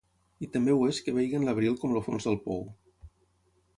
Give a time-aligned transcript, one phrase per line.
[0.45, 2.65] I també ho és que vegin l’abril com el fons del pou.